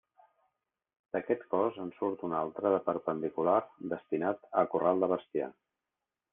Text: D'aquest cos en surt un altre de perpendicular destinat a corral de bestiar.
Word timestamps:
D'aquest 1.17 1.43
cos 1.51 1.77
en 1.83 1.91
surt 1.99 2.25
un 2.29 2.33
altre 2.39 2.73
de 2.77 2.81
perpendicular 2.89 3.61
destinat 3.95 4.51
a 4.63 4.67
corral 4.75 5.07
de 5.07 5.15
bestiar. 5.17 5.55